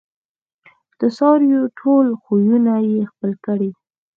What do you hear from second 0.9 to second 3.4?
د څارویو ټول خویونه یې خپل